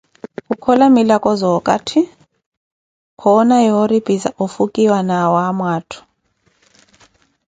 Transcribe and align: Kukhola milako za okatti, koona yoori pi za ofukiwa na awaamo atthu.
Kukhola 0.47 0.85
milako 0.95 1.29
za 1.39 1.47
okatti, 1.57 2.01
koona 3.21 3.57
yoori 3.67 3.99
pi 4.05 4.13
za 4.23 4.29
ofukiwa 4.43 4.99
na 5.07 5.15
awaamo 5.25 5.65
atthu. 5.77 5.99